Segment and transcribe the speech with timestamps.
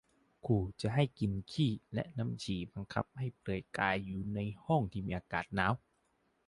[0.45, 5.73] ขู่จะให้ 'กินขี้' และ 'น้ำฉี่' บังคับให้เปลือยกายอยู่ในห้องที่มีอากาศหนาว